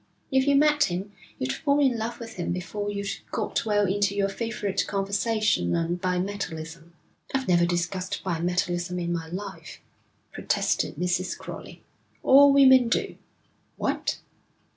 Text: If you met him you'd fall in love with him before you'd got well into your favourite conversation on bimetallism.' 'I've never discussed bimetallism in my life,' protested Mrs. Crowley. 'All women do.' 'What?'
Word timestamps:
If 0.31 0.47
you 0.47 0.55
met 0.55 0.85
him 0.85 1.11
you'd 1.37 1.53
fall 1.53 1.79
in 1.79 1.95
love 1.95 2.19
with 2.19 2.37
him 2.37 2.51
before 2.51 2.89
you'd 2.89 3.19
got 3.29 3.67
well 3.67 3.85
into 3.85 4.15
your 4.15 4.29
favourite 4.29 4.87
conversation 4.87 5.75
on 5.75 5.97
bimetallism.' 5.97 6.93
'I've 7.35 7.47
never 7.47 7.67
discussed 7.67 8.23
bimetallism 8.23 8.97
in 8.99 9.13
my 9.13 9.27
life,' 9.29 9.79
protested 10.33 10.95
Mrs. 10.95 11.37
Crowley. 11.37 11.83
'All 12.23 12.51
women 12.51 12.89
do.' 12.89 13.15
'What?' 13.77 14.17